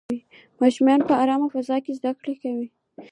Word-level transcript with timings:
ماشومان 0.61 0.99
په 1.07 1.13
ارامه 1.21 1.47
فضا 1.53 1.77
کې 1.85 1.91
زده 1.99 2.11
کړې 2.19 2.33
کوي. 2.41 2.67